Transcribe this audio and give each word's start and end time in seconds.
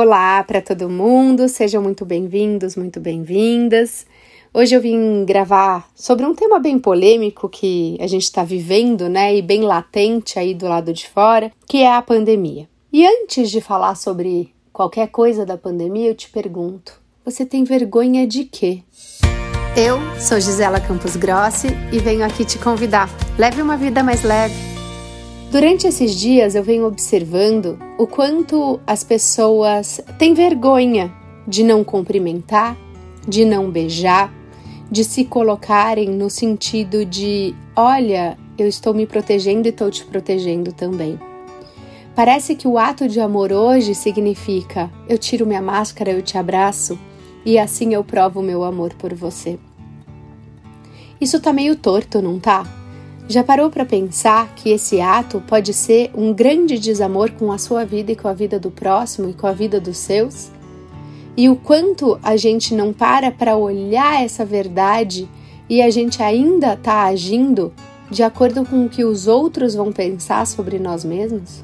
Olá 0.00 0.44
para 0.44 0.62
todo 0.62 0.88
mundo, 0.88 1.48
sejam 1.48 1.82
muito 1.82 2.04
bem-vindos, 2.04 2.76
muito 2.76 3.00
bem-vindas. 3.00 4.06
Hoje 4.54 4.72
eu 4.72 4.80
vim 4.80 5.24
gravar 5.24 5.88
sobre 5.92 6.24
um 6.24 6.36
tema 6.36 6.60
bem 6.60 6.78
polêmico 6.78 7.48
que 7.48 7.98
a 8.00 8.06
gente 8.06 8.22
está 8.22 8.44
vivendo, 8.44 9.08
né, 9.08 9.34
e 9.34 9.42
bem 9.42 9.62
latente 9.62 10.38
aí 10.38 10.54
do 10.54 10.68
lado 10.68 10.92
de 10.92 11.08
fora, 11.08 11.50
que 11.66 11.78
é 11.78 11.92
a 11.92 12.00
pandemia. 12.00 12.68
E 12.92 13.04
antes 13.04 13.50
de 13.50 13.60
falar 13.60 13.96
sobre 13.96 14.54
qualquer 14.72 15.08
coisa 15.08 15.44
da 15.44 15.58
pandemia, 15.58 16.10
eu 16.10 16.14
te 16.14 16.30
pergunto: 16.30 16.92
você 17.24 17.44
tem 17.44 17.64
vergonha 17.64 18.24
de 18.24 18.44
quê? 18.44 18.84
Eu 19.76 19.98
sou 20.20 20.38
Gisela 20.38 20.80
Campos 20.80 21.16
Grossi 21.16 21.66
e 21.92 21.98
venho 21.98 22.24
aqui 22.24 22.44
te 22.44 22.56
convidar. 22.56 23.10
Leve 23.36 23.60
uma 23.60 23.76
vida 23.76 24.04
mais 24.04 24.22
leve 24.22 24.67
Durante 25.50 25.86
esses 25.86 26.14
dias 26.14 26.54
eu 26.54 26.62
venho 26.62 26.86
observando 26.86 27.78
o 27.96 28.06
quanto 28.06 28.78
as 28.86 29.02
pessoas 29.02 29.98
têm 30.18 30.34
vergonha 30.34 31.10
de 31.46 31.64
não 31.64 31.82
cumprimentar, 31.82 32.76
de 33.26 33.46
não 33.46 33.70
beijar, 33.70 34.30
de 34.90 35.02
se 35.02 35.24
colocarem 35.24 36.10
no 36.10 36.28
sentido 36.28 37.02
de: 37.02 37.54
olha, 37.74 38.36
eu 38.58 38.68
estou 38.68 38.92
me 38.92 39.06
protegendo 39.06 39.66
e 39.66 39.70
estou 39.70 39.90
te 39.90 40.04
protegendo 40.04 40.70
também. 40.70 41.18
Parece 42.14 42.54
que 42.54 42.68
o 42.68 42.76
ato 42.76 43.08
de 43.08 43.18
amor 43.18 43.50
hoje 43.50 43.94
significa: 43.94 44.90
eu 45.08 45.16
tiro 45.16 45.46
minha 45.46 45.62
máscara, 45.62 46.10
eu 46.10 46.20
te 46.20 46.36
abraço 46.36 46.98
e 47.42 47.58
assim 47.58 47.94
eu 47.94 48.04
provo 48.04 48.42
meu 48.42 48.64
amor 48.64 48.92
por 48.98 49.14
você. 49.14 49.58
Isso 51.18 51.40
tá 51.40 51.54
meio 51.54 51.74
torto, 51.74 52.20
não 52.20 52.38
tá? 52.38 52.66
Já 53.28 53.44
parou 53.44 53.68
para 53.68 53.84
pensar 53.84 54.54
que 54.54 54.70
esse 54.70 55.02
ato 55.02 55.42
pode 55.46 55.74
ser 55.74 56.10
um 56.14 56.32
grande 56.32 56.78
desamor 56.78 57.30
com 57.32 57.52
a 57.52 57.58
sua 57.58 57.84
vida 57.84 58.12
e 58.12 58.16
com 58.16 58.26
a 58.26 58.32
vida 58.32 58.58
do 58.58 58.70
próximo 58.70 59.28
e 59.28 59.34
com 59.34 59.46
a 59.46 59.52
vida 59.52 59.78
dos 59.78 59.98
seus? 59.98 60.50
E 61.36 61.46
o 61.50 61.54
quanto 61.54 62.18
a 62.22 62.38
gente 62.38 62.74
não 62.74 62.90
para 62.90 63.30
para 63.30 63.54
olhar 63.54 64.24
essa 64.24 64.46
verdade 64.46 65.28
e 65.68 65.82
a 65.82 65.90
gente 65.90 66.22
ainda 66.22 66.72
está 66.72 67.04
agindo 67.04 67.70
de 68.10 68.22
acordo 68.22 68.64
com 68.64 68.86
o 68.86 68.88
que 68.88 69.04
os 69.04 69.26
outros 69.26 69.74
vão 69.74 69.92
pensar 69.92 70.46
sobre 70.46 70.78
nós 70.78 71.04
mesmos? 71.04 71.62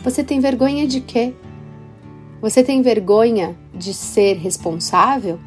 Você 0.00 0.22
tem 0.22 0.38
vergonha 0.38 0.86
de 0.86 1.00
quê? 1.00 1.32
Você 2.42 2.62
tem 2.62 2.82
vergonha 2.82 3.56
de 3.74 3.94
ser 3.94 4.36
responsável? 4.36 5.40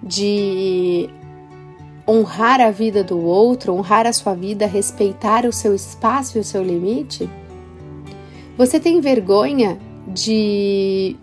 De 0.00 1.10
honrar 2.06 2.60
a 2.60 2.70
vida 2.70 3.02
do 3.02 3.18
outro, 3.18 3.72
honrar 3.72 4.06
a 4.06 4.12
sua 4.12 4.34
vida, 4.34 4.66
respeitar 4.66 5.46
o 5.46 5.52
seu 5.52 5.74
espaço 5.74 6.36
e 6.36 6.40
o 6.40 6.44
seu 6.44 6.62
limite? 6.62 7.28
Você 8.56 8.78
tem 8.78 9.00
vergonha 9.00 9.78
de 10.06 11.16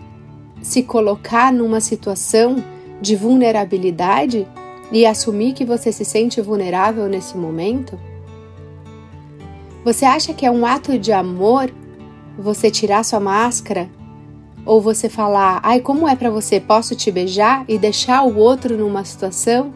se 0.62 0.84
colocar 0.84 1.54
numa 1.54 1.80
situação 1.80 2.64
de 3.00 3.16
vulnerabilidade 3.16 4.48
e 4.92 5.06
assumir 5.06 5.54
que 5.54 5.64
você 5.64 5.92
se 5.92 6.04
sente 6.04 6.42
vulnerável 6.42 7.08
nesse 7.08 7.38
momento? 7.38 7.98
Você 9.86 10.06
acha 10.06 10.34
que 10.34 10.46
é 10.46 10.52
um 10.52 10.66
ato 10.66 11.00
de 11.00 11.12
amor 11.12 11.72
você 12.38 12.70
tirar 12.70 13.04
sua 13.04 13.20
máscara 13.20 13.90
ou 14.66 14.80
você 14.80 15.10
falar, 15.10 15.60
ai, 15.64 15.80
como 15.80 16.08
é 16.08 16.16
para 16.16 16.30
você? 16.30 16.60
Posso 16.60 16.96
te 16.96 17.12
beijar 17.12 17.66
e 17.68 17.78
deixar 17.78 18.24
o 18.24 18.38
outro 18.38 18.78
numa 18.78 19.04
situação 19.04 19.74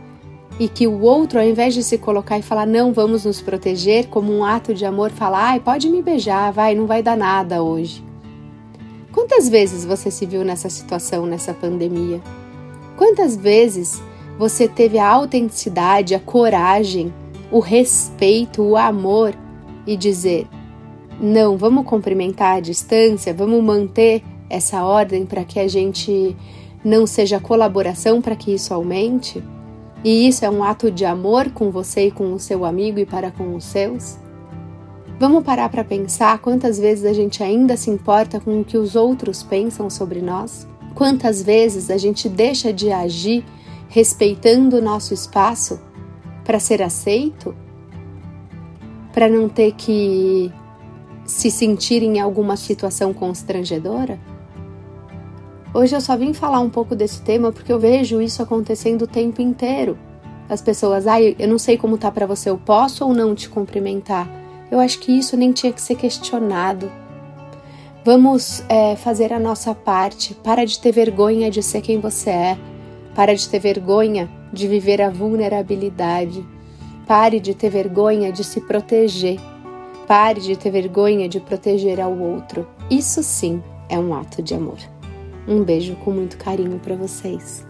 e 0.59 0.67
que 0.70 0.88
o 0.88 1.02
outro, 1.02 1.39
ao 1.39 1.45
invés 1.45 1.73
de 1.73 1.84
se 1.84 1.98
colocar 1.98 2.39
e 2.39 2.42
falar, 2.42 2.66
não, 2.66 2.94
vamos 2.94 3.25
nos 3.25 3.42
proteger, 3.42 4.08
como 4.08 4.31
um 4.31 4.44
ato 4.44 4.73
de 4.73 4.86
amor, 4.86 5.12
falar, 5.12 5.50
ai, 5.50 5.59
pode 5.59 5.89
me 5.89 6.02
beijar, 6.02 6.52
vai, 6.53 6.73
não 6.73 6.86
vai 6.86 7.03
dar 7.03 7.17
nada 7.17 7.62
hoje. 7.62 8.03
Quantas 9.12 9.50
vezes 9.50 9.86
você 9.86 10.09
se 10.09 10.25
viu 10.25 10.44
nessa 10.44 10.70
situação, 10.70 11.25
nessa 11.25 11.53
pandemia? 11.53 12.22
Quantas 12.97 13.36
vezes 13.36 14.02
você 14.38 14.67
teve 14.67 14.97
a 14.97 15.08
autenticidade, 15.08 16.16
a 16.16 16.20
coragem, 16.20 17.14
o 17.52 17.59
respeito, 17.59 18.62
o 18.62 18.78
amor 18.78 19.34
e 19.88 19.96
dizer: 19.96 20.47
não, 21.19 21.57
vamos 21.57 21.85
cumprimentar 21.85 22.57
a 22.57 22.59
distância, 22.59 23.34
vamos 23.34 23.63
manter 23.63 24.22
essa 24.50 24.84
ordem 24.84 25.25
para 25.25 25.44
que 25.44 25.59
a 25.59 25.68
gente 25.68 26.35
não 26.84 27.07
seja 27.07 27.40
colaboração 27.40 28.22
para 28.22 28.35
que 28.35 28.53
isso 28.53 28.74
aumente? 28.74 29.41
E 30.06 30.28
isso 30.28 30.46
é 30.46 30.50
um 30.52 30.64
ato 30.64 30.92
de 30.92 31.04
amor 31.04 31.50
com 31.50 31.72
você 31.72 32.10
e 32.10 32.12
com 32.12 32.32
o 32.32 32.40
seu 32.40 32.64
amigo 32.64 33.00
e 33.00 33.08
para 33.08 33.32
com 33.32 33.56
os 33.56 33.64
seus? 33.64 34.20
Vamos 35.20 35.44
parar 35.44 35.68
para 35.68 35.84
pensar 35.84 36.38
quantas 36.38 36.78
vezes 36.78 37.06
a 37.06 37.12
gente 37.12 37.42
ainda 37.42 37.76
se 37.76 37.90
importa 37.90 38.40
com 38.40 38.62
o 38.62 38.64
que 38.64 38.78
os 38.78 38.96
outros 38.96 39.42
pensam 39.42 39.90
sobre 39.90 40.22
nós? 40.22 40.68
Quantas 40.94 41.42
vezes 41.42 41.90
a 41.90 41.98
gente 41.98 42.30
deixa 42.30 42.72
de 42.72 42.92
agir 42.92 43.44
respeitando 43.90 44.78
o 44.78 44.82
nosso 44.82 45.12
espaço 45.12 45.82
para 46.44 46.60
ser 46.60 46.84
aceito? 46.84 47.56
Para 49.12 49.28
não 49.28 49.50
ter 49.50 49.72
que 49.72 50.54
se 51.26 51.50
sentir 51.50 52.04
em 52.04 52.20
alguma 52.20 52.56
situação 52.56 53.12
constrangedora? 53.12 54.20
Hoje 55.75 55.94
eu 55.94 56.00
só 56.00 56.16
vim 56.16 56.31
falar 56.31 56.62
um 56.62 56.69
pouco 56.69 56.96
desse 56.96 57.22
tema 57.22 57.52
porque 57.52 57.69
eu 57.69 57.78
vejo 57.78 58.22
isso 58.22 58.41
acontecendo 58.41 59.02
o 59.02 59.08
tempo 59.08 59.41
inteiro. 59.41 59.97
As 60.47 60.62
pessoas, 60.62 61.06
ah, 61.06 61.22
eu 61.22 61.50
não 61.50 61.59
sei 61.59 61.78
como 61.78 61.97
tá 61.97 62.09
para 62.09 62.25
você, 62.25 62.50
eu 62.50 62.58
posso 62.58 63.03
ou 63.06 63.13
não 63.13 63.36
te 63.36 63.50
cumprimentar? 63.50 64.25
Eu 64.72 64.80
acho 64.80 65.00
que 65.00 65.12
isso 65.12 65.36
nem 65.36 65.52
tinha 65.52 65.74
que 65.74 65.81
ser 65.81 65.96
questionado. 65.96 66.90
Vamos 68.06 68.63
é, 68.69 68.96
fazer 68.96 69.34
a 69.34 69.40
nossa 69.40 69.75
parte. 69.75 70.34
Para 70.36 70.63
de 70.63 70.80
ter 70.80 70.94
vergonha 70.94 71.52
de 71.52 71.62
ser 71.62 71.81
quem 71.81 72.00
você 72.00 72.30
é. 72.30 72.57
Para 73.13 73.36
de 73.36 73.50
ter 73.50 73.59
vergonha 73.59 74.30
de 74.53 74.69
viver 74.69 75.02
a 75.02 75.09
vulnerabilidade. 75.09 76.42
Pare 77.06 77.38
de 77.38 77.53
ter 77.53 77.69
vergonha 77.69 78.31
de 78.31 78.46
se 78.46 78.62
proteger. 78.62 79.42
Pare 80.07 80.40
de 80.40 80.56
ter 80.56 80.72
vergonha 80.72 81.28
de 81.28 81.42
proteger 81.42 82.00
ao 82.00 82.18
outro. 82.18 82.66
Isso 82.90 83.22
sim 83.22 83.62
é 83.90 84.00
um 84.00 84.16
ato 84.16 84.42
de 84.42 84.53
amor. 84.53 84.94
Um 85.47 85.63
beijo 85.63 85.95
com 85.97 86.11
muito 86.11 86.38
carinho 86.38 86.79
para 86.79 86.95
vocês. 86.95 87.66